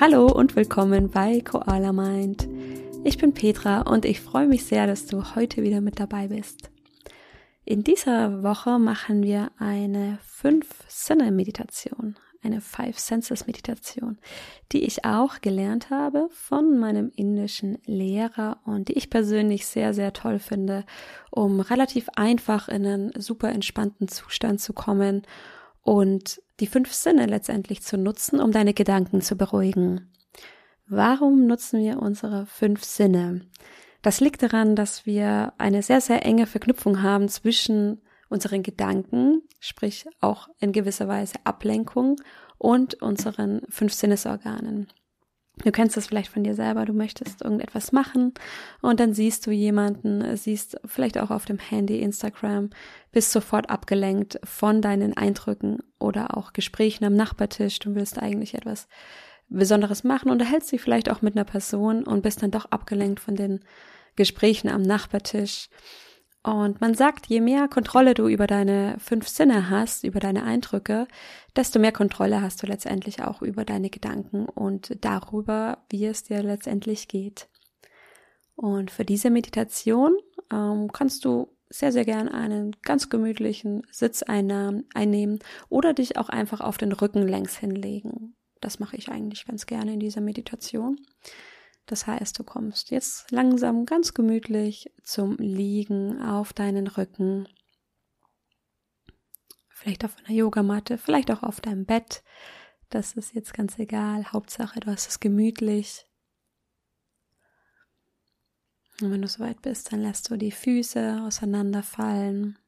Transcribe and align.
Hallo 0.00 0.26
und 0.26 0.54
willkommen 0.54 1.10
bei 1.10 1.40
Koala 1.40 1.92
Mind. 1.92 2.46
Ich 3.02 3.18
bin 3.18 3.34
Petra 3.34 3.80
und 3.80 4.04
ich 4.04 4.20
freue 4.20 4.46
mich 4.46 4.64
sehr, 4.64 4.86
dass 4.86 5.06
du 5.06 5.34
heute 5.34 5.64
wieder 5.64 5.80
mit 5.80 5.98
dabei 5.98 6.28
bist. 6.28 6.70
In 7.64 7.82
dieser 7.82 8.44
Woche 8.44 8.78
machen 8.78 9.24
wir 9.24 9.50
eine 9.58 10.20
Fünf-Sinne-Meditation, 10.22 12.14
eine 12.44 12.60
Five 12.60 12.96
Senses 12.96 13.48
Meditation, 13.48 14.18
die 14.70 14.84
ich 14.84 15.04
auch 15.04 15.40
gelernt 15.40 15.90
habe 15.90 16.28
von 16.30 16.78
meinem 16.78 17.10
indischen 17.16 17.78
Lehrer 17.84 18.60
und 18.64 18.90
die 18.90 18.96
ich 18.96 19.10
persönlich 19.10 19.66
sehr, 19.66 19.94
sehr 19.94 20.12
toll 20.12 20.38
finde, 20.38 20.84
um 21.32 21.58
relativ 21.58 22.08
einfach 22.14 22.68
in 22.68 22.86
einen 22.86 23.20
super 23.20 23.48
entspannten 23.48 24.06
Zustand 24.06 24.60
zu 24.60 24.74
kommen 24.74 25.22
und 25.88 26.42
die 26.60 26.66
fünf 26.66 26.92
Sinne 26.92 27.24
letztendlich 27.24 27.80
zu 27.80 27.96
nutzen, 27.96 28.40
um 28.40 28.52
deine 28.52 28.74
Gedanken 28.74 29.22
zu 29.22 29.36
beruhigen. 29.36 30.12
Warum 30.86 31.46
nutzen 31.46 31.80
wir 31.80 32.02
unsere 32.02 32.44
fünf 32.44 32.84
Sinne? 32.84 33.46
Das 34.02 34.20
liegt 34.20 34.42
daran, 34.42 34.76
dass 34.76 35.06
wir 35.06 35.54
eine 35.56 35.82
sehr, 35.82 36.02
sehr 36.02 36.26
enge 36.26 36.46
Verknüpfung 36.46 37.02
haben 37.02 37.30
zwischen 37.30 38.02
unseren 38.28 38.62
Gedanken, 38.62 39.40
sprich 39.60 40.04
auch 40.20 40.48
in 40.60 40.72
gewisser 40.72 41.08
Weise 41.08 41.36
Ablenkung 41.44 42.16
und 42.58 43.00
unseren 43.00 43.62
fünf 43.70 43.94
Sinnesorganen. 43.94 44.88
Du 45.64 45.72
kennst 45.72 45.96
das 45.96 46.06
vielleicht 46.06 46.30
von 46.30 46.44
dir 46.44 46.54
selber, 46.54 46.84
du 46.84 46.92
möchtest 46.92 47.42
irgendetwas 47.42 47.92
machen 47.92 48.32
und 48.80 49.00
dann 49.00 49.12
siehst 49.12 49.46
du 49.46 49.50
jemanden, 49.50 50.36
siehst 50.36 50.80
vielleicht 50.84 51.18
auch 51.18 51.30
auf 51.30 51.44
dem 51.44 51.58
Handy 51.58 52.00
Instagram, 52.00 52.70
bist 53.12 53.32
sofort 53.32 53.68
abgelenkt 53.68 54.38
von 54.44 54.80
deinen 54.82 55.16
Eindrücken 55.16 55.78
oder 55.98 56.36
auch 56.36 56.52
Gesprächen 56.52 57.04
am 57.04 57.14
Nachbartisch, 57.14 57.78
du 57.80 57.94
willst 57.94 58.18
eigentlich 58.18 58.54
etwas 58.54 58.88
Besonderes 59.48 60.04
machen, 60.04 60.30
unterhältst 60.30 60.70
dich 60.72 60.80
vielleicht 60.80 61.10
auch 61.10 61.22
mit 61.22 61.34
einer 61.34 61.44
Person 61.44 62.04
und 62.04 62.22
bist 62.22 62.42
dann 62.42 62.50
doch 62.50 62.66
abgelenkt 62.66 63.20
von 63.20 63.34
den 63.34 63.60
Gesprächen 64.16 64.68
am 64.68 64.82
Nachbartisch 64.82 65.68
und 66.42 66.80
man 66.80 66.94
sagt, 66.94 67.26
je 67.26 67.40
mehr 67.40 67.68
Kontrolle 67.68 68.14
du 68.14 68.28
über 68.28 68.46
deine 68.46 68.96
fünf 68.98 69.28
Sinne 69.28 69.70
hast, 69.70 70.04
über 70.04 70.20
deine 70.20 70.44
Eindrücke, 70.44 71.08
desto 71.56 71.78
mehr 71.78 71.92
Kontrolle 71.92 72.40
hast 72.40 72.62
du 72.62 72.66
letztendlich 72.66 73.22
auch 73.22 73.42
über 73.42 73.64
deine 73.64 73.90
Gedanken 73.90 74.46
und 74.46 74.96
darüber, 75.04 75.84
wie 75.90 76.06
es 76.06 76.24
dir 76.24 76.42
letztendlich 76.42 77.08
geht. 77.08 77.48
Und 78.54 78.90
für 78.90 79.04
diese 79.04 79.30
Meditation 79.30 80.16
ähm, 80.52 80.90
kannst 80.92 81.24
du 81.24 81.48
sehr, 81.70 81.92
sehr 81.92 82.04
gern 82.04 82.28
einen 82.28 82.74
ganz 82.82 83.10
gemütlichen 83.10 83.82
Sitz 83.90 84.22
einnehmen 84.22 85.40
oder 85.68 85.92
dich 85.92 86.16
auch 86.16 86.28
einfach 86.28 86.60
auf 86.60 86.78
den 86.78 86.92
Rücken 86.92 87.26
längs 87.26 87.58
hinlegen. 87.58 88.36
Das 88.60 88.78
mache 88.78 88.96
ich 88.96 89.10
eigentlich 89.10 89.44
ganz 89.44 89.66
gerne 89.66 89.92
in 89.92 90.00
dieser 90.00 90.20
Meditation. 90.20 90.98
Das 91.88 92.06
heißt, 92.06 92.38
du 92.38 92.44
kommst 92.44 92.90
jetzt 92.90 93.30
langsam 93.30 93.86
ganz 93.86 94.12
gemütlich 94.12 94.92
zum 95.02 95.36
Liegen 95.38 96.20
auf 96.20 96.52
deinen 96.52 96.86
Rücken. 96.86 97.48
Vielleicht 99.70 100.04
auf 100.04 100.14
einer 100.18 100.36
Yogamatte, 100.36 100.98
vielleicht 100.98 101.30
auch 101.30 101.42
auf 101.42 101.62
deinem 101.62 101.86
Bett. 101.86 102.22
Das 102.90 103.14
ist 103.14 103.34
jetzt 103.34 103.54
ganz 103.54 103.78
egal. 103.78 104.30
Hauptsache, 104.32 104.80
du 104.80 104.90
hast 104.90 105.08
es 105.08 105.18
gemütlich. 105.18 106.04
Und 109.00 109.10
wenn 109.10 109.22
du 109.22 109.28
soweit 109.28 109.62
bist, 109.62 109.90
dann 109.90 110.02
lässt 110.02 110.30
du 110.30 110.36
die 110.36 110.52
Füße 110.52 111.22
auseinanderfallen. 111.22 112.58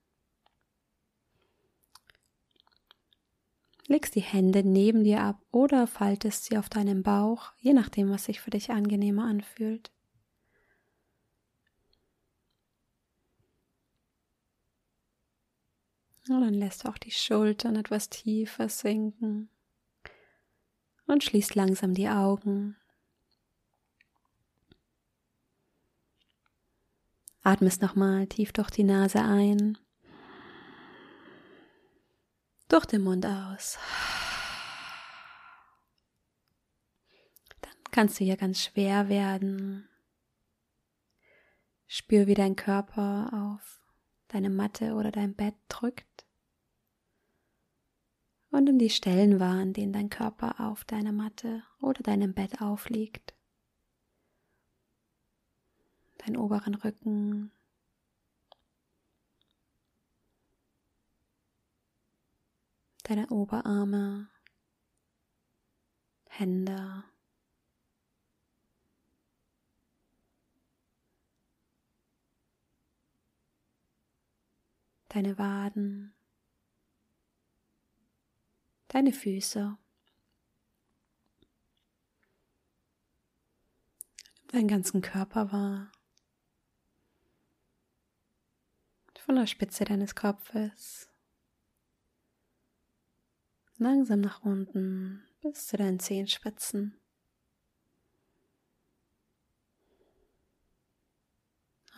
Legst 3.91 4.15
die 4.15 4.21
Hände 4.21 4.63
neben 4.63 5.03
dir 5.03 5.21
ab 5.21 5.43
oder 5.51 5.89
faltest 5.89 6.45
sie 6.45 6.57
auf 6.57 6.69
deinem 6.69 7.03
Bauch, 7.03 7.53
je 7.59 7.73
nachdem, 7.73 8.09
was 8.09 8.25
sich 8.25 8.41
für 8.41 8.51
dich 8.51 8.71
angenehmer 8.71 9.25
anfühlt. 9.25 9.91
Und 16.29 16.43
dann 16.43 16.55
lässt 16.55 16.85
du 16.85 16.89
auch 16.89 16.99
die 16.99 17.11
Schultern 17.11 17.75
etwas 17.75 18.09
tiefer 18.09 18.69
sinken 18.69 19.51
und 21.09 21.25
schließt 21.25 21.57
langsam 21.57 21.93
die 21.93 22.09
Augen. 22.09 22.77
Atmest 27.43 27.83
nochmal 27.83 28.29
tief 28.29 28.53
durch 28.53 28.71
die 28.71 28.85
Nase 28.85 29.21
ein 29.21 29.77
durch 32.71 32.87
den 32.87 33.03
Mund 33.03 33.27
aus. 33.27 33.79
Dann 37.61 37.75
kannst 37.91 38.19
du 38.21 38.25
hier 38.25 38.37
ganz 38.37 38.63
schwer 38.63 39.09
werden. 39.09 39.89
Spür, 41.87 42.27
wie 42.27 42.35
dein 42.35 42.57
Körper 42.57 43.31
auf 43.33 43.81
deine 44.29 44.51
Matte 44.51 44.95
oder 44.95 45.11
dein 45.11 45.35
Bett 45.35 45.57
drückt. 45.69 46.07
Und 48.51 48.69
um 48.69 48.79
die 48.79 48.91
Stellen 48.91 49.41
wahr, 49.41 49.61
an 49.61 49.73
denen 49.73 49.93
dein 49.93 50.09
Körper 50.09 50.61
auf 50.61 50.85
deiner 50.85 51.13
Matte 51.13 51.63
oder 51.81 52.03
deinem 52.03 52.33
Bett 52.33 52.61
aufliegt. 52.61 53.35
Deinen 56.19 56.37
oberen 56.37 56.75
Rücken, 56.75 57.51
deine 63.11 63.27
Oberarme, 63.31 64.31
Hände, 66.29 67.03
deine 75.09 75.37
Waden, 75.39 76.15
deine 78.87 79.13
Füße, 79.13 79.77
deinen 84.53 84.69
ganzen 84.69 85.03
Körper 85.03 85.51
wahr. 85.51 85.91
Von 89.19 89.35
der 89.35 89.49
Spitze 89.49 89.85
deines 89.85 90.15
Kopfes 90.15 91.10
langsam 93.81 94.21
nach 94.21 94.43
unten 94.43 95.27
bis 95.41 95.67
zu 95.67 95.77
deinen 95.77 95.99
Zehenspitzen. 95.99 97.01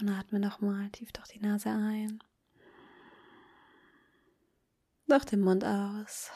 Und 0.01 0.09
atme 0.09 0.41
nochmal 0.41 0.91
tief 0.91 1.13
durch 1.13 1.29
die 1.29 1.41
Nase 1.41 1.69
ein. 1.69 2.23
Durch 5.07 5.25
den 5.25 5.41
Mund 5.41 5.65
aus. 5.65 6.31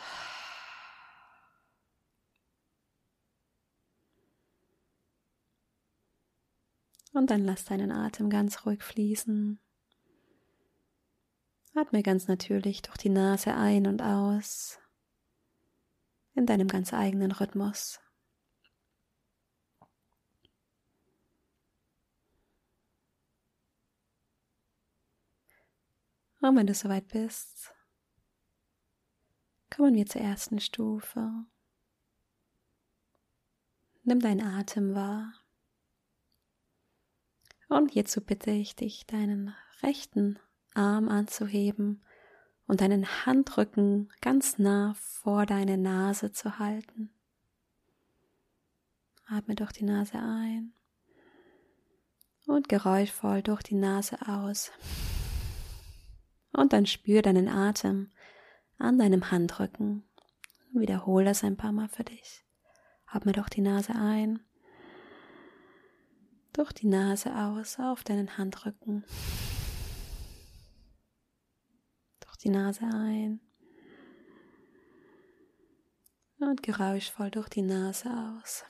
Und 7.12 7.30
dann 7.30 7.44
lass 7.44 7.64
deinen 7.64 7.92
Atem 7.92 8.28
ganz 8.28 8.66
ruhig 8.66 8.82
fließen. 8.82 9.58
Atme 11.74 12.02
ganz 12.02 12.28
natürlich 12.28 12.82
durch 12.82 12.98
die 12.98 13.08
Nase 13.08 13.54
ein 13.54 13.86
und 13.86 14.02
aus 14.02 14.78
in 16.36 16.46
deinem 16.46 16.68
ganz 16.68 16.92
eigenen 16.92 17.32
Rhythmus. 17.32 17.98
Und 26.40 26.54
wenn 26.54 26.66
du 26.66 26.74
soweit 26.74 27.08
bist, 27.08 27.74
kommen 29.74 29.94
wir 29.94 30.06
zur 30.06 30.20
ersten 30.20 30.60
Stufe. 30.60 31.46
Nimm 34.04 34.20
deinen 34.20 34.46
Atem 34.46 34.94
wahr. 34.94 35.32
Und 37.68 37.90
hierzu 37.90 38.20
bitte 38.20 38.52
ich 38.52 38.76
dich, 38.76 39.06
deinen 39.06 39.56
rechten 39.82 40.38
Arm 40.74 41.08
anzuheben 41.08 42.04
und 42.66 42.80
deinen 42.80 43.06
Handrücken 43.26 44.12
ganz 44.20 44.58
nah 44.58 44.94
vor 44.94 45.46
deine 45.46 45.78
Nase 45.78 46.32
zu 46.32 46.58
halten. 46.58 47.10
Atme 49.26 49.54
durch 49.54 49.72
die 49.72 49.84
Nase 49.84 50.18
ein 50.18 50.72
und 52.46 52.68
geräuschvoll 52.68 53.42
durch 53.42 53.62
die 53.62 53.74
Nase 53.74 54.18
aus. 54.26 54.70
Und 56.52 56.72
dann 56.72 56.86
spür 56.86 57.22
deinen 57.22 57.48
Atem 57.48 58.10
an 58.78 58.98
deinem 58.98 59.30
Handrücken. 59.30 60.04
Wiederhole 60.72 61.24
das 61.24 61.42
ein 61.42 61.56
paar 61.56 61.72
Mal 61.72 61.88
für 61.88 62.04
dich. 62.04 62.44
Atme 63.06 63.32
durch 63.32 63.48
die 63.48 63.60
Nase 63.60 63.94
ein, 63.94 64.40
durch 66.52 66.72
die 66.72 66.86
Nase 66.86 67.34
aus 67.34 67.78
auf 67.78 68.02
deinen 68.04 68.38
Handrücken 68.38 69.04
die 72.46 72.52
Nase 72.52 72.84
ein. 72.84 73.40
Und 76.38 76.62
geräuschvoll 76.62 77.30
durch 77.30 77.48
die 77.48 77.62
Nase 77.62 78.08
aus. 78.08 78.64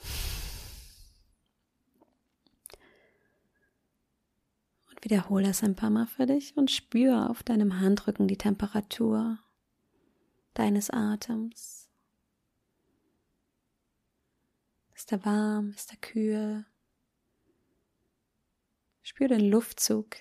Und 4.89 5.05
wiederhole 5.05 5.51
es 5.51 5.63
ein 5.63 5.77
paar 5.77 5.91
Mal 5.91 6.07
für 6.07 6.25
dich 6.25 6.57
und 6.57 6.71
spüre 6.71 7.29
auf 7.29 7.43
deinem 7.43 7.79
Handrücken 7.79 8.29
die 8.29 8.39
Temperatur 8.39 9.39
deines 10.55 10.89
Atems. 10.89 11.91
Ist 14.95 15.13
er 15.13 15.23
warm? 15.27 15.73
Ist 15.73 15.91
er 15.91 15.99
kühl? 15.99 16.65
Spür 19.03 19.29
den 19.29 19.51
Luftzug. 19.51 20.17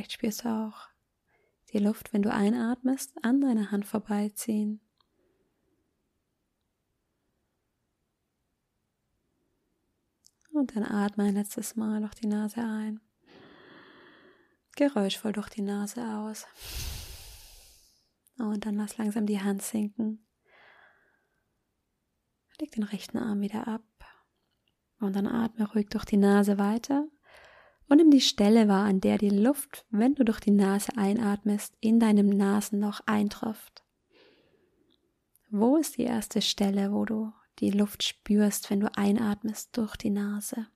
Vielleicht 0.00 0.12
spürst 0.12 0.44
du 0.46 0.48
auch 0.48 0.88
die 1.74 1.78
Luft, 1.78 2.14
wenn 2.14 2.22
du 2.22 2.32
einatmest, 2.32 3.12
an 3.22 3.42
deiner 3.42 3.70
Hand 3.70 3.84
vorbeiziehen. 3.84 4.80
Und 10.52 10.74
dann 10.74 10.84
atme 10.84 11.24
ein 11.24 11.34
letztes 11.34 11.76
Mal 11.76 12.00
durch 12.00 12.14
die 12.14 12.28
Nase 12.28 12.62
ein. 12.62 13.02
Geräuschvoll 14.74 15.32
durch 15.32 15.50
die 15.50 15.60
Nase 15.60 16.02
aus. 16.02 16.46
Und 18.38 18.64
dann 18.64 18.76
lass 18.76 18.96
langsam 18.96 19.26
die 19.26 19.42
Hand 19.42 19.60
sinken. 19.60 20.26
Leg 22.58 22.70
den 22.70 22.84
rechten 22.84 23.18
Arm 23.18 23.42
wieder 23.42 23.68
ab. 23.68 23.84
Und 24.98 25.14
dann 25.14 25.26
atme 25.26 25.70
ruhig 25.70 25.90
durch 25.90 26.06
die 26.06 26.16
Nase 26.16 26.56
weiter 26.56 27.06
und 27.90 27.96
nimm 27.96 28.12
die 28.12 28.20
Stelle 28.20 28.68
wahr, 28.68 28.84
an 28.84 29.00
der 29.00 29.18
die 29.18 29.30
Luft, 29.30 29.84
wenn 29.90 30.14
du 30.14 30.24
durch 30.24 30.38
die 30.38 30.52
Nase 30.52 30.96
einatmest, 30.96 31.76
in 31.80 31.98
deinem 31.98 32.28
Nasenloch 32.28 33.00
eintrifft. 33.04 33.82
Wo 35.50 35.76
ist 35.76 35.98
die 35.98 36.04
erste 36.04 36.40
Stelle, 36.40 36.92
wo 36.92 37.04
du 37.04 37.32
die 37.58 37.72
Luft 37.72 38.04
spürst, 38.04 38.70
wenn 38.70 38.78
du 38.78 38.96
einatmest 38.96 39.76
durch 39.76 39.96
die 39.96 40.10
Nase? 40.10 40.68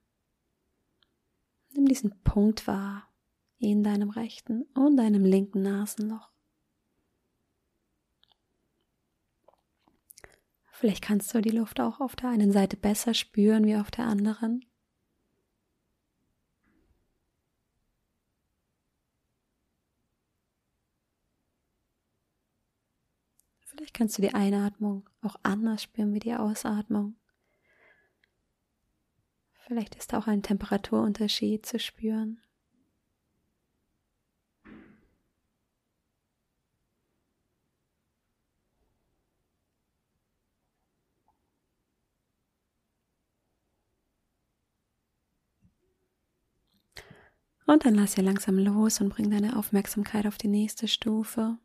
Nimm 1.72 1.86
diesen 1.86 2.20
Punkt 2.24 2.66
wahr 2.66 3.08
in 3.58 3.84
deinem 3.84 4.10
rechten 4.10 4.62
und 4.74 4.96
deinem 4.96 5.24
linken 5.24 5.62
Nasenloch. 5.62 6.30
Vielleicht 10.72 11.04
kannst 11.04 11.32
du 11.32 11.40
die 11.40 11.50
Luft 11.50 11.78
auch 11.78 12.00
auf 12.00 12.16
der 12.16 12.30
einen 12.30 12.50
Seite 12.50 12.76
besser 12.76 13.14
spüren 13.14 13.64
wie 13.64 13.76
auf 13.76 13.92
der 13.92 14.06
anderen. 14.06 14.64
Vielleicht 23.84 23.98
kannst 23.98 24.16
du 24.16 24.22
die 24.22 24.32
Einatmung 24.32 25.06
auch 25.20 25.36
anders 25.42 25.82
spüren 25.82 26.14
wie 26.14 26.18
die 26.18 26.34
Ausatmung. 26.34 27.16
Vielleicht 29.66 29.94
ist 29.96 30.14
auch 30.14 30.26
ein 30.26 30.42
Temperaturunterschied 30.42 31.66
zu 31.66 31.78
spüren. 31.78 32.40
Und 47.66 47.84
dann 47.84 47.94
lass 47.94 48.16
ihr 48.16 48.24
langsam 48.24 48.56
los 48.56 49.02
und 49.02 49.10
bring 49.10 49.30
deine 49.30 49.58
Aufmerksamkeit 49.58 50.26
auf 50.26 50.38
die 50.38 50.48
nächste 50.48 50.88
Stufe. 50.88 51.58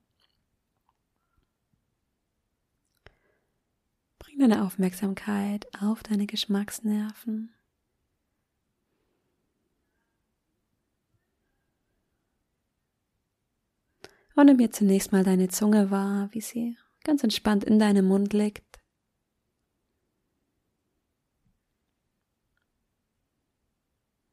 Bring 4.19 4.28
deine 4.39 4.65
Aufmerksamkeit 4.65 5.67
auf 5.81 6.01
deine 6.03 6.25
Geschmacksnerven. 6.25 7.53
Und 14.35 14.45
nimm 14.45 14.55
mir 14.55 14.71
zunächst 14.71 15.11
mal 15.11 15.25
deine 15.25 15.49
Zunge 15.49 15.91
wahr, 15.91 16.29
wie 16.31 16.39
sie 16.39 16.77
ganz 17.03 17.23
entspannt 17.23 17.65
in 17.65 17.77
deinem 17.77 18.07
Mund 18.07 18.31
liegt. 18.31 18.79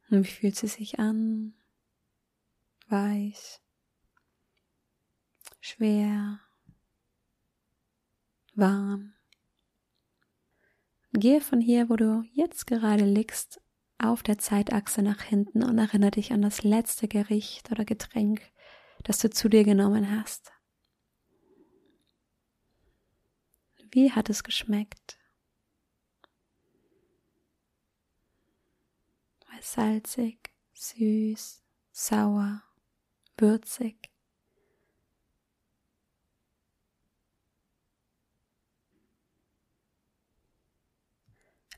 Und 0.08 0.24
wie 0.24 0.30
fühlt 0.30 0.54
sie 0.54 0.68
sich 0.68 1.00
an? 1.00 1.54
Weich, 2.88 3.60
schwer, 5.60 6.38
warm. 8.54 9.15
Gehe 11.18 11.40
von 11.40 11.62
hier, 11.62 11.88
wo 11.88 11.96
du 11.96 12.24
jetzt 12.34 12.66
gerade 12.66 13.06
liegst, 13.06 13.62
auf 13.96 14.22
der 14.22 14.36
Zeitachse 14.36 15.00
nach 15.00 15.22
hinten 15.22 15.62
und 15.64 15.78
erinnere 15.78 16.10
dich 16.10 16.30
an 16.32 16.42
das 16.42 16.62
letzte 16.62 17.08
Gericht 17.08 17.72
oder 17.72 17.86
Getränk, 17.86 18.42
das 19.02 19.18
du 19.20 19.30
zu 19.30 19.48
dir 19.48 19.64
genommen 19.64 20.10
hast. 20.10 20.52
Wie 23.90 24.12
hat 24.12 24.28
es 24.28 24.44
geschmeckt? 24.44 25.18
Salzig, 29.62 30.50
süß, 30.74 31.62
sauer, 31.92 32.62
würzig? 33.38 34.10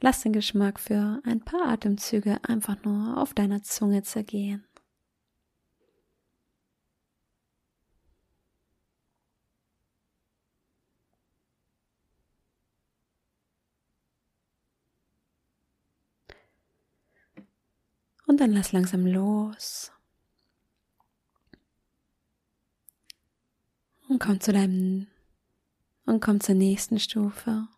Lass 0.01 0.23
den 0.23 0.33
Geschmack 0.33 0.79
für 0.79 1.21
ein 1.25 1.41
paar 1.41 1.69
Atemzüge 1.69 2.39
einfach 2.45 2.77
nur 2.85 3.19
auf 3.19 3.35
deiner 3.35 3.63
Zunge 3.63 4.03
zergehen. 4.05 4.65
Und 18.27 18.41
dann 18.41 18.53
lass 18.53 18.73
langsam 18.73 19.07
los. 19.07 19.91
Und 24.09 24.21
komm 24.21 24.41
zu 24.41 24.53
deinem 24.53 25.09
und 26.05 26.21
komm 26.21 26.41
zur 26.41 26.55
nächsten 26.55 27.01
Stufe 27.01 27.69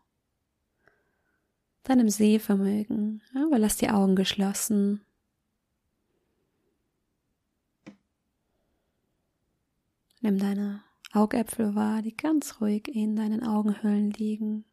deinem 1.82 2.08
Sehvermögen, 2.08 3.22
aber 3.34 3.58
lass 3.58 3.76
die 3.76 3.90
Augen 3.90 4.16
geschlossen. 4.16 5.04
Nimm 10.20 10.38
deine 10.38 10.82
Augäpfel 11.12 11.74
wahr, 11.74 12.02
die 12.02 12.16
ganz 12.16 12.60
ruhig 12.60 12.88
in 12.88 13.16
deinen 13.16 13.42
Augenhöhlen 13.42 14.10
liegen. 14.10 14.64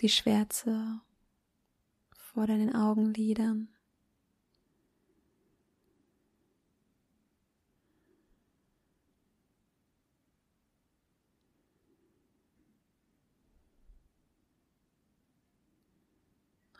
Die 0.00 0.08
Schwärze 0.08 1.00
vor 2.14 2.46
deinen 2.46 2.74
Augenlidern. 2.74 3.73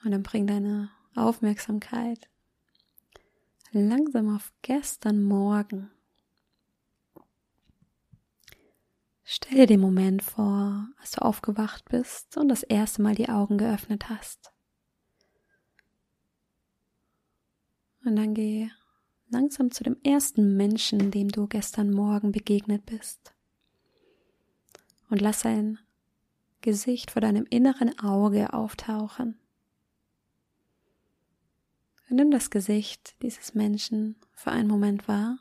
Und 0.04 0.10
dann 0.10 0.22
bring 0.22 0.46
deine 0.46 0.90
Aufmerksamkeit 1.14 2.28
langsam 3.72 4.34
auf 4.34 4.52
gestern 4.62 5.24
Morgen. 5.24 5.90
Stell 9.24 9.56
dir 9.56 9.66
den 9.66 9.80
Moment 9.80 10.22
vor, 10.22 10.86
als 11.00 11.12
du 11.12 11.22
aufgewacht 11.22 11.86
bist 11.86 12.36
und 12.36 12.48
das 12.48 12.62
erste 12.62 13.02
Mal 13.02 13.14
die 13.14 13.30
Augen 13.30 13.56
geöffnet 13.56 14.08
hast. 14.10 14.52
Und 18.04 18.16
dann 18.16 18.34
geh 18.34 18.70
langsam 19.30 19.70
zu 19.70 19.82
dem 19.82 19.96
ersten 20.04 20.56
Menschen, 20.56 21.10
dem 21.10 21.28
du 21.28 21.46
gestern 21.46 21.90
Morgen 21.90 22.32
begegnet 22.32 22.84
bist. 22.84 23.34
Und 25.08 25.22
lass 25.22 25.40
sein 25.40 25.78
Gesicht 26.60 27.10
vor 27.10 27.22
deinem 27.22 27.46
inneren 27.48 27.98
Auge 27.98 28.52
auftauchen. 28.52 29.38
Nimm 32.08 32.30
das 32.30 32.50
Gesicht 32.50 33.16
dieses 33.22 33.54
Menschen 33.54 34.16
für 34.34 34.50
einen 34.50 34.68
Moment 34.68 35.08
wahr. 35.08 35.38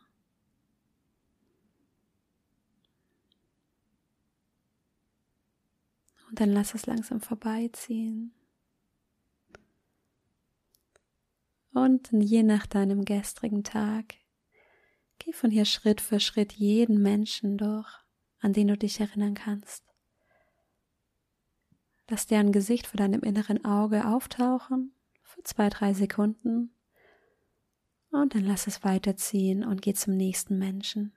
Und 6.29 6.39
dann 6.39 6.49
lass 6.49 6.73
es 6.73 6.87
langsam 6.87 7.21
vorbeiziehen. 7.21 8.33
Und 11.73 12.09
je 12.11 12.43
nach 12.43 12.65
deinem 12.65 13.03
gestrigen 13.03 13.63
Tag, 13.63 14.15
geh 15.19 15.33
von 15.33 15.51
hier 15.51 15.65
Schritt 15.65 16.01
für 16.01 16.19
Schritt 16.19 16.53
jeden 16.53 17.01
Menschen 17.01 17.57
durch, 17.57 17.89
an 18.39 18.53
den 18.53 18.69
du 18.69 18.77
dich 18.77 18.99
erinnern 18.99 19.33
kannst. 19.33 19.83
Lass 22.09 22.25
deren 22.25 22.51
Gesicht 22.51 22.87
vor 22.87 22.97
deinem 22.97 23.21
inneren 23.21 23.63
Auge 23.65 24.07
auftauchen 24.07 24.92
für 25.33 25.43
zwei, 25.43 25.69
drei 25.69 25.93
Sekunden 25.93 26.71
und 28.11 28.35
dann 28.35 28.45
lass 28.45 28.67
es 28.67 28.83
weiterziehen 28.83 29.65
und 29.65 29.81
geh 29.81 29.93
zum 29.93 30.15
nächsten 30.15 30.57
Menschen. 30.57 31.13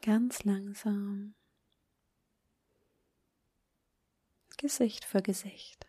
Ganz 0.00 0.42
langsam. 0.44 1.34
Gesicht 4.58 5.04
für 5.06 5.22
Gesicht. 5.22 5.88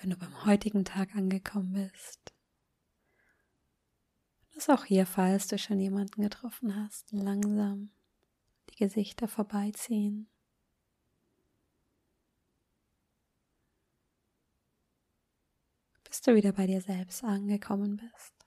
wenn 0.00 0.10
du 0.10 0.16
beim 0.16 0.44
heutigen 0.44 0.84
Tag 0.84 1.14
angekommen 1.16 1.72
bist. 1.72 2.37
Auch 4.70 4.84
hier, 4.84 5.06
falls 5.06 5.48
du 5.48 5.56
schon 5.56 5.80
jemanden 5.80 6.20
getroffen 6.20 6.76
hast, 6.76 7.10
langsam 7.10 7.88
die 8.68 8.76
Gesichter 8.76 9.26
vorbeiziehen. 9.26 10.28
Bis 16.04 16.20
du 16.20 16.34
wieder 16.34 16.52
bei 16.52 16.66
dir 16.66 16.82
selbst 16.82 17.24
angekommen 17.24 17.96
bist. 17.96 18.37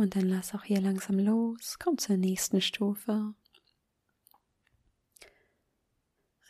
Und 0.00 0.16
dann 0.16 0.30
lass 0.30 0.54
auch 0.54 0.64
hier 0.64 0.80
langsam 0.80 1.18
los, 1.18 1.78
komm 1.78 1.98
zur 1.98 2.16
nächsten 2.16 2.62
Stufe. 2.62 3.34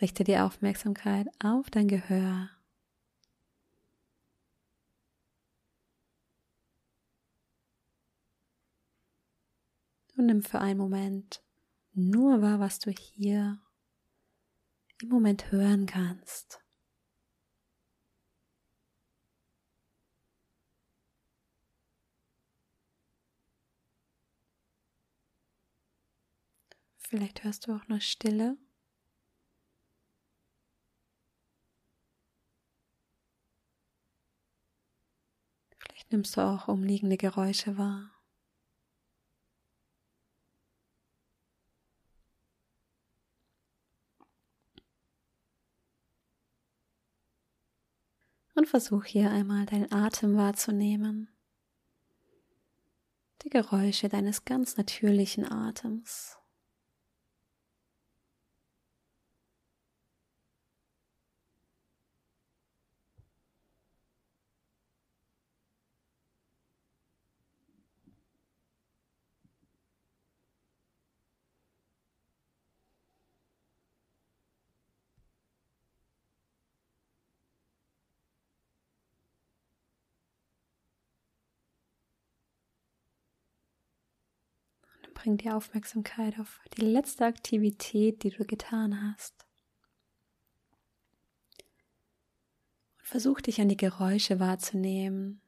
Richte 0.00 0.22
die 0.22 0.38
Aufmerksamkeit 0.38 1.26
auf 1.42 1.68
dein 1.68 1.88
Gehör. 1.88 2.48
Und 10.16 10.26
nimm 10.26 10.44
für 10.44 10.60
einen 10.60 10.78
Moment 10.78 11.42
nur 11.92 12.42
wahr, 12.42 12.60
was 12.60 12.78
du 12.78 12.92
hier 12.92 13.60
im 15.02 15.08
Moment 15.08 15.50
hören 15.50 15.86
kannst. 15.86 16.60
Vielleicht 27.10 27.42
hörst 27.42 27.66
du 27.66 27.74
auch 27.74 27.88
noch 27.88 28.00
Stille. 28.00 28.56
Vielleicht 35.76 36.12
nimmst 36.12 36.36
du 36.36 36.40
auch 36.40 36.68
umliegende 36.68 37.16
Geräusche 37.16 37.76
wahr. 37.76 38.12
Und 48.54 48.68
versuch 48.68 49.04
hier 49.04 49.32
einmal 49.32 49.66
deinen 49.66 49.92
Atem 49.92 50.36
wahrzunehmen. 50.36 51.28
Die 53.42 53.50
Geräusche 53.50 54.08
deines 54.08 54.44
ganz 54.44 54.76
natürlichen 54.76 55.50
Atems. 55.50 56.39
Bring 85.20 85.36
die 85.36 85.50
Aufmerksamkeit 85.50 86.38
auf 86.38 86.60
die 86.78 86.80
letzte 86.80 87.26
Aktivität, 87.26 88.22
die 88.22 88.30
du 88.30 88.46
getan 88.46 89.02
hast. 89.02 89.34
Und 92.96 93.06
versuch 93.06 93.42
dich 93.42 93.60
an 93.60 93.68
die 93.68 93.76
Geräusche 93.76 94.40
wahrzunehmen, 94.40 95.42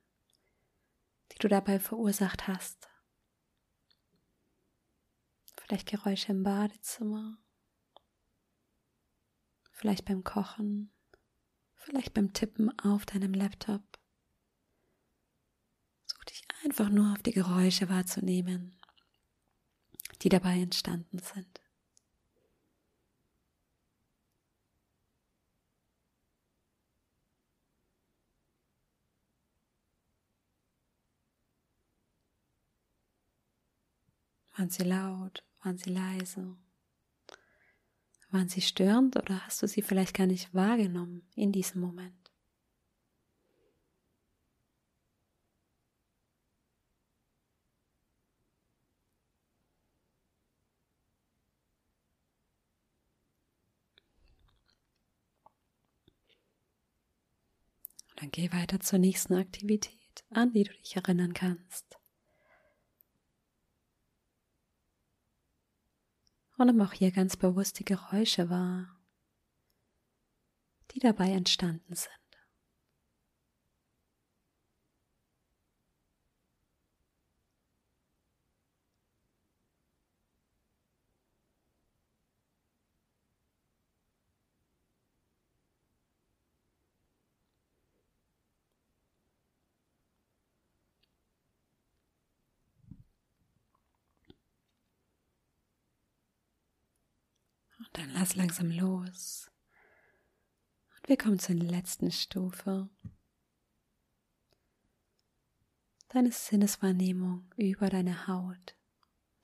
die 1.32 1.38
du 1.38 1.48
dabei 1.48 1.80
verursacht 1.80 2.48
hast. 2.48 2.90
Vielleicht 5.56 5.88
Geräusche 5.88 6.32
im 6.32 6.42
Badezimmer, 6.42 7.38
vielleicht 9.70 10.04
beim 10.04 10.22
Kochen, 10.22 10.92
vielleicht 11.76 12.12
beim 12.12 12.34
Tippen 12.34 12.78
auf 12.78 13.06
deinem 13.06 13.32
Laptop. 13.32 13.82
Such 16.04 16.24
dich 16.24 16.42
einfach 16.62 16.90
nur 16.90 17.12
auf 17.12 17.22
die 17.22 17.32
Geräusche 17.32 17.88
wahrzunehmen 17.88 18.81
die 20.22 20.28
dabei 20.28 20.60
entstanden 20.60 21.18
sind. 21.18 21.60
Waren 34.54 34.70
sie 34.70 34.84
laut? 34.84 35.44
Waren 35.62 35.78
sie 35.78 35.90
leise? 35.90 36.56
Waren 38.30 38.48
sie 38.48 38.60
störend 38.60 39.16
oder 39.16 39.44
hast 39.46 39.62
du 39.62 39.66
sie 39.66 39.82
vielleicht 39.82 40.14
gar 40.14 40.26
nicht 40.26 40.54
wahrgenommen 40.54 41.26
in 41.34 41.52
diesem 41.52 41.80
Moment? 41.80 42.21
Dann 58.22 58.30
geh 58.30 58.52
weiter 58.52 58.78
zur 58.78 59.00
nächsten 59.00 59.34
Aktivität, 59.34 60.24
an 60.30 60.52
die 60.52 60.62
du 60.62 60.72
dich 60.72 60.94
erinnern 60.94 61.34
kannst. 61.34 61.98
Und 66.56 66.68
nimm 66.68 66.80
auch 66.82 66.92
hier 66.92 67.10
ganz 67.10 67.36
bewusst 67.36 67.80
die 67.80 67.84
Geräusche 67.84 68.48
wahr, 68.48 68.96
die 70.92 71.00
dabei 71.00 71.32
entstanden 71.32 71.96
sind. 71.96 72.21
Dann 97.92 98.10
lass 98.10 98.34
langsam 98.36 98.70
los. 98.70 99.50
Und 100.96 101.08
wir 101.08 101.16
kommen 101.16 101.38
zur 101.38 101.56
letzten 101.56 102.10
Stufe. 102.10 102.88
Deine 106.08 106.30
Sinneswahrnehmung 106.30 107.50
über 107.56 107.88
deine 107.88 108.26
Haut, 108.26 108.76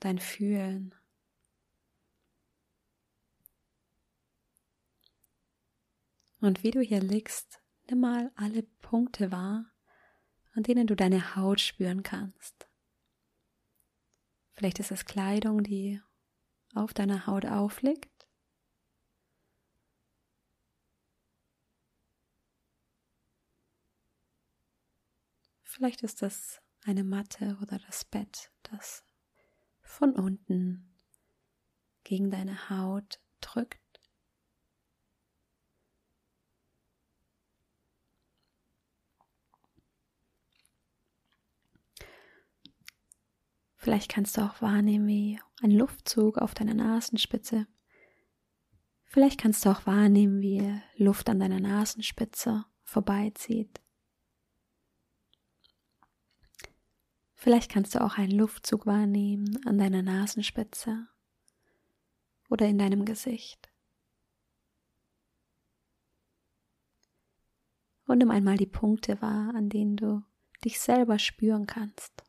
dein 0.00 0.18
Fühlen. 0.18 0.94
Und 6.40 6.62
wie 6.62 6.70
du 6.70 6.80
hier 6.80 7.00
liegst, 7.00 7.60
nimm 7.88 8.00
mal 8.00 8.30
alle 8.36 8.62
Punkte 8.62 9.32
wahr, 9.32 9.66
an 10.52 10.62
denen 10.62 10.86
du 10.86 10.94
deine 10.94 11.34
Haut 11.36 11.60
spüren 11.60 12.02
kannst. 12.02 12.68
Vielleicht 14.52 14.78
ist 14.78 14.90
es 14.90 15.04
Kleidung, 15.04 15.62
die 15.62 16.00
auf 16.74 16.92
deiner 16.92 17.26
Haut 17.26 17.46
aufliegt. 17.46 18.17
Vielleicht 25.78 26.02
ist 26.02 26.24
es 26.24 26.60
eine 26.86 27.04
Matte 27.04 27.56
oder 27.62 27.78
das 27.78 28.04
Bett, 28.04 28.50
das 28.64 29.04
von 29.80 30.16
unten 30.16 30.98
gegen 32.02 32.32
deine 32.32 32.68
Haut 32.68 33.20
drückt. 33.40 33.78
Vielleicht 43.76 44.10
kannst 44.10 44.36
du 44.36 44.40
auch 44.40 44.60
wahrnehmen, 44.60 45.06
wie 45.06 45.40
ein 45.62 45.70
Luftzug 45.70 46.38
auf 46.38 46.54
deiner 46.54 46.74
Nasenspitze. 46.74 47.68
Vielleicht 49.04 49.40
kannst 49.40 49.64
du 49.64 49.70
auch 49.70 49.86
wahrnehmen, 49.86 50.40
wie 50.40 50.82
Luft 50.96 51.28
an 51.28 51.38
deiner 51.38 51.60
Nasenspitze 51.60 52.64
vorbeizieht. 52.82 53.80
Vielleicht 57.40 57.70
kannst 57.70 57.94
du 57.94 58.02
auch 58.04 58.18
einen 58.18 58.32
Luftzug 58.32 58.84
wahrnehmen 58.84 59.64
an 59.64 59.78
deiner 59.78 60.02
Nasenspitze 60.02 61.06
oder 62.50 62.66
in 62.66 62.78
deinem 62.78 63.04
Gesicht. 63.04 63.70
Und 68.08 68.18
nimm 68.18 68.32
einmal 68.32 68.56
die 68.56 68.66
Punkte 68.66 69.22
wahr, 69.22 69.54
an 69.54 69.68
denen 69.68 69.96
du 69.96 70.24
dich 70.64 70.80
selber 70.80 71.20
spüren 71.20 71.68
kannst. 71.68 72.24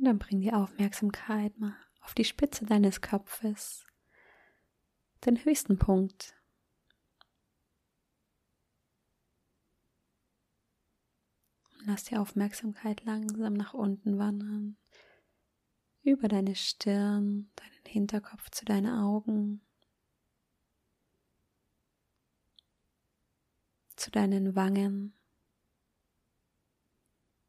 Und 0.00 0.06
dann 0.06 0.18
bring 0.18 0.40
die 0.40 0.54
Aufmerksamkeit 0.54 1.58
mal 1.58 1.76
auf 2.00 2.14
die 2.14 2.24
Spitze 2.24 2.64
deines 2.64 3.02
Kopfes, 3.02 3.84
den 5.26 5.44
höchsten 5.44 5.76
Punkt. 5.76 6.34
Lass 11.84 12.04
die 12.04 12.16
Aufmerksamkeit 12.16 13.04
langsam 13.04 13.52
nach 13.52 13.74
unten 13.74 14.16
wandern, 14.16 14.78
über 16.00 16.28
deine 16.28 16.54
Stirn, 16.54 17.52
deinen 17.56 17.84
Hinterkopf 17.84 18.48
zu 18.48 18.64
deinen 18.64 18.98
Augen, 18.98 19.60
zu 23.96 24.10
deinen 24.10 24.56
Wangen, 24.56 25.14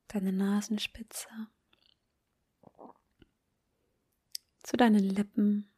deine 0.10 0.34
Nasenspitze 0.34 1.30
zu 4.63 4.78
deinen 4.78 5.04
Lippen, 5.04 5.69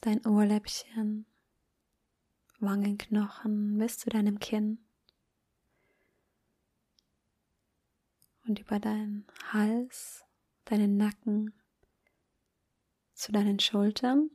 dein 0.00 0.24
Ohrläppchen, 0.26 1.26
Wangenknochen 2.58 3.78
bis 3.78 3.98
zu 3.98 4.08
deinem 4.08 4.38
Kinn. 4.38 4.78
Und 8.46 8.58
über 8.58 8.80
deinen 8.80 9.26
Hals, 9.52 10.24
deinen 10.64 10.96
Nacken, 10.96 11.52
zu 13.14 13.30
deinen 13.30 13.60
Schultern. 13.60 14.30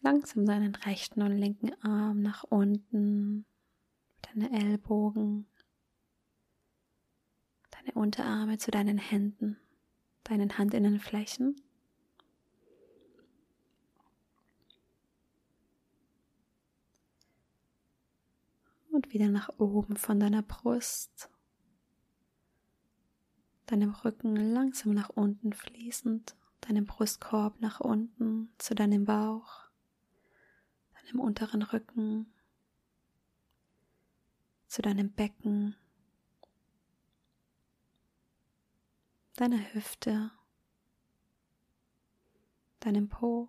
Langsam 0.00 0.44
deinen 0.44 0.74
rechten 0.74 1.22
und 1.22 1.36
linken 1.36 1.72
Arm 1.82 2.20
nach 2.20 2.44
unten, 2.44 3.46
deine 4.22 4.50
Ellbogen, 4.52 5.46
deine 7.84 7.94
Unterarme 7.94 8.58
zu 8.58 8.70
deinen 8.70 8.98
Händen, 8.98 9.58
deinen 10.24 10.56
Handinnenflächen. 10.56 11.60
Und 18.90 19.12
wieder 19.12 19.28
nach 19.28 19.48
oben 19.58 19.96
von 19.96 20.20
deiner 20.20 20.42
Brust, 20.42 21.30
deinem 23.66 23.90
Rücken 23.90 24.36
langsam 24.36 24.92
nach 24.92 25.08
unten 25.08 25.54
fließend, 25.54 26.36
deinem 26.60 26.84
Brustkorb 26.84 27.58
nach 27.60 27.80
unten 27.80 28.52
zu 28.58 28.74
deinem 28.74 29.06
Bauch, 29.06 29.62
deinem 30.94 31.20
unteren 31.20 31.62
Rücken, 31.62 32.32
zu 34.66 34.82
deinem 34.82 35.10
Becken, 35.10 35.74
deine 39.42 39.74
Hüfte, 39.74 40.30
deinem 42.78 43.08
Po, 43.08 43.48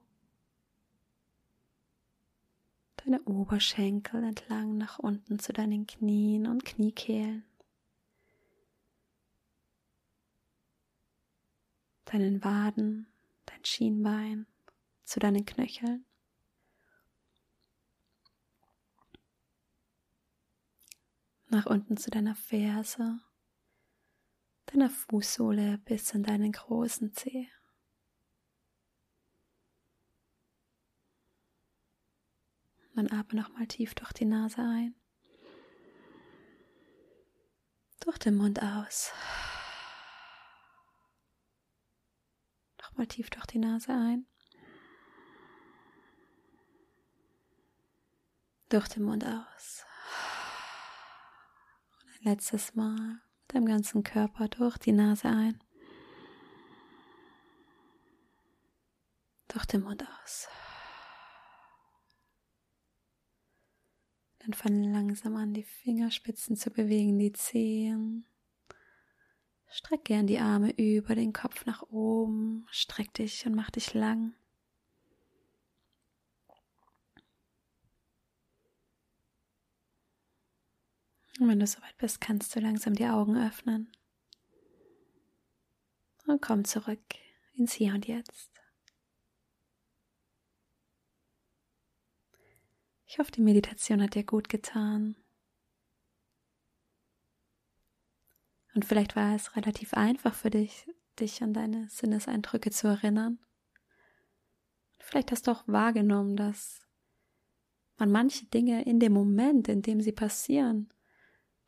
deine 2.96 3.22
Oberschenkel 3.26 4.24
entlang 4.24 4.76
nach 4.80 4.98
unten 4.98 5.38
zu 5.38 5.54
deinen 5.54 5.86
Knien 5.86 6.48
und 6.48 6.66
Kniekehlen, 6.66 7.46
deinen 12.06 12.44
Waden, 12.44 13.06
dein 13.46 13.64
Schienbein 13.64 14.48
zu 15.04 15.20
deinen 15.20 15.46
Knöcheln. 15.46 16.08
Nach 21.50 21.68
unten 21.68 21.98
zu 21.98 22.10
deiner 22.10 22.34
Ferse 22.34 23.20
deiner 24.74 24.90
Fußsohle 24.90 25.78
bis 25.80 26.14
in 26.14 26.24
deinen 26.24 26.52
großen 26.52 27.14
Zeh. 27.14 27.48
Dann 32.96 33.12
atme 33.12 33.42
nochmal 33.42 33.68
tief 33.68 33.96
durch 33.96 34.14
die 34.14 34.26
Nase 34.26 34.62
ein. 34.62 34.96
Durch 38.00 38.18
den 38.18 38.36
Mund 38.36 38.62
aus. 38.62 39.12
Nochmal 42.82 43.08
tief 43.08 43.30
durch 43.30 43.46
die 43.48 43.60
Nase 43.60 43.92
ein. 43.94 44.28
Durch 48.70 48.88
den 48.90 49.04
Mund 49.04 49.24
aus. 49.26 49.86
Und 52.02 52.10
ein 52.10 52.24
letztes 52.24 52.76
Mal 52.76 53.22
deinem 53.54 53.66
ganzen 53.66 54.04
Körper 54.04 54.48
durch 54.48 54.78
die 54.78 54.92
Nase 54.92 55.28
ein, 55.28 55.60
durch 59.48 59.66
den 59.66 59.84
Mund 59.84 60.04
aus. 60.24 60.48
Dann 64.40 64.54
fang 64.54 64.84
langsam 64.84 65.38
an, 65.38 65.54
die 65.54 65.64
Fingerspitzen 65.64 66.58
zu 66.58 66.70
bewegen, 66.70 67.18
die 67.18 67.32
Zehen. 67.32 68.26
Streck 69.68 70.04
gern 70.06 70.28
die 70.28 70.40
Arme 70.40 70.72
über 70.72 71.16
den 71.16 71.34
Kopf 71.34 71.66
nach 71.66 71.82
oben, 71.84 72.66
streck 72.70 73.14
dich 73.14 73.46
und 73.46 73.56
mach 73.56 73.72
dich 73.72 73.94
lang. 73.94 74.36
Und 81.40 81.48
wenn 81.48 81.60
du 81.60 81.68
soweit 81.68 81.98
bist, 81.98 82.22
kannst 82.22 82.56
du 82.56 82.60
langsam 82.60 82.94
die 82.94 83.08
Augen 83.08 83.38
öffnen. 83.38 83.92
Und 86.28 86.42
komm 86.42 86.64
zurück 86.64 87.02
ins 87.56 87.74
Hier 87.74 87.94
und 87.94 88.08
Jetzt. 88.08 88.52
Ich 93.06 93.20
hoffe, 93.20 93.32
die 93.32 93.42
Meditation 93.42 94.02
hat 94.02 94.16
dir 94.16 94.24
gut 94.24 94.50
getan. 94.50 95.16
Und 98.74 98.86
vielleicht 98.86 99.16
war 99.16 99.36
es 99.36 99.56
relativ 99.56 99.94
einfach 99.94 100.34
für 100.34 100.50
dich, 100.50 100.90
dich 101.20 101.44
an 101.44 101.54
deine 101.54 101.90
Sinneseindrücke 101.90 102.72
zu 102.72 102.88
erinnern. 102.88 103.40
Vielleicht 105.00 105.32
hast 105.32 105.48
du 105.48 105.52
auch 105.52 105.68
wahrgenommen, 105.68 106.36
dass 106.36 106.82
man 107.98 108.12
manche 108.12 108.46
Dinge 108.46 108.84
in 108.84 109.00
dem 109.00 109.14
Moment, 109.14 109.68
in 109.68 109.82
dem 109.82 110.02
sie 110.02 110.12
passieren, 110.12 110.93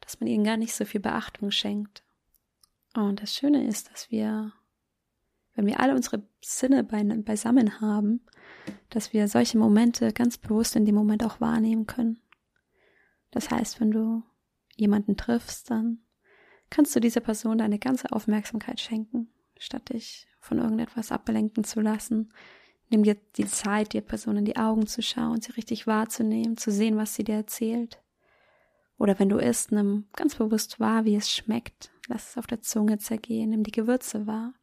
dass 0.06 0.20
man 0.20 0.28
ihnen 0.28 0.44
gar 0.46 0.58
nicht 0.58 0.74
so 0.74 0.86
viel 0.86 1.02
Beachtung 1.02 1.52
schenkt. 1.52 2.04
Und 2.94 3.22
das 3.22 3.36
Schöne 3.36 3.68
ist, 3.68 3.92
dass 3.92 4.10
wir, 4.10 4.54
wenn 5.56 5.66
wir 5.66 5.80
alle 5.80 5.94
unsere 5.94 6.24
Sinne 6.42 6.84
beisammen 6.84 7.82
haben, 7.82 8.22
dass 8.90 9.12
wir 9.12 9.28
solche 9.28 9.58
Momente 9.58 10.14
ganz 10.14 10.38
bewusst 10.38 10.76
in 10.76 10.86
dem 10.86 10.96
Moment 10.96 11.24
auch 11.24 11.42
wahrnehmen 11.42 11.88
können. 11.88 12.22
Das 13.32 13.50
heißt, 13.50 13.82
wenn 13.82 13.92
du 13.92 14.24
jemanden 14.76 15.18
triffst, 15.18 15.70
dann 15.70 16.00
kannst 16.70 16.96
du 16.96 17.00
dieser 17.00 17.20
Person 17.20 17.58
deine 17.58 17.80
ganze 17.80 18.12
Aufmerksamkeit 18.12 18.80
schenken, 18.80 19.30
statt 19.58 19.90
dich 19.90 20.28
von 20.40 20.60
irgendetwas 20.60 21.12
ablenken 21.12 21.64
zu 21.64 21.82
lassen. 21.82 22.32
Nimm 22.90 23.04
dir 23.04 23.18
die 23.36 23.48
Zeit, 23.48 23.94
der 23.94 24.02
Person 24.02 24.38
in 24.38 24.46
die 24.46 24.58
Augen 24.58 24.86
zu 24.88 25.02
schauen, 25.02 25.42
sie 25.42 25.52
richtig 25.54 25.88
wahrzunehmen, 25.88 26.56
zu 26.56 26.72
sehen, 26.72 26.98
was 26.98 27.16
sie 27.16 27.24
dir 27.24 27.36
erzählt. 27.36 28.00
Oder 28.98 29.20
wenn 29.20 29.30
du 29.30 29.38
isst, 29.38 29.72
nimm 29.72 30.06
ganz 30.14 30.36
bewusst 30.36 30.80
wahr, 30.80 31.06
wie 31.06 31.16
es 31.16 31.30
schmeckt. 31.30 31.92
Lass 32.08 32.32
es 32.32 32.38
auf 32.38 32.48
der 32.48 32.62
Zunge 32.62 32.98
zergehen, 32.98 33.50
nimm 33.50 33.64
die 33.64 33.72
Gewürze 33.72 34.28
wahr. 34.28 34.54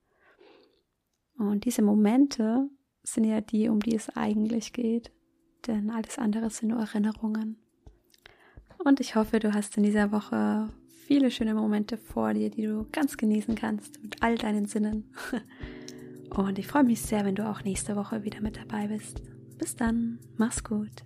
Und 1.36 1.64
diese 1.64 1.82
Momente 1.82 2.68
sind 3.02 3.24
ja 3.24 3.40
die, 3.40 3.68
um 3.68 3.80
die 3.80 3.94
es 3.94 4.08
eigentlich 4.16 4.72
geht. 4.72 5.10
Denn 5.66 5.90
alles 5.90 6.18
andere 6.18 6.50
sind 6.50 6.70
nur 6.70 6.80
Erinnerungen. 6.80 7.56
Und 8.84 9.00
ich 9.00 9.14
hoffe, 9.14 9.38
du 9.38 9.54
hast 9.54 9.76
in 9.76 9.82
dieser 9.82 10.10
Woche 10.12 10.68
viele 11.06 11.30
schöne 11.30 11.54
Momente 11.54 11.96
vor 11.96 12.34
dir, 12.34 12.50
die 12.50 12.62
du 12.62 12.86
ganz 12.90 13.16
genießen 13.16 13.54
kannst 13.54 14.02
mit 14.02 14.22
all 14.22 14.36
deinen 14.36 14.66
Sinnen. 14.66 15.12
Und 16.30 16.58
ich 16.58 16.66
freue 16.66 16.84
mich 16.84 17.02
sehr, 17.02 17.24
wenn 17.24 17.34
du 17.34 17.48
auch 17.48 17.62
nächste 17.62 17.94
Woche 17.94 18.24
wieder 18.24 18.40
mit 18.40 18.56
dabei 18.56 18.88
bist. 18.88 19.22
Bis 19.58 19.76
dann, 19.76 20.18
mach's 20.36 20.64
gut. 20.64 21.04